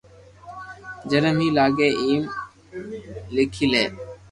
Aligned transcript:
جيم 1.09 1.25
سھي 1.37 1.47
لاگي 1.57 1.89
ايم 2.01 2.21
ليکي 3.33 3.65
لي 3.71 3.83